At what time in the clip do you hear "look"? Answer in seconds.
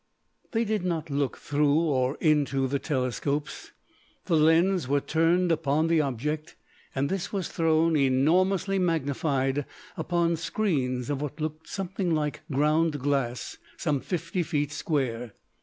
1.11-1.37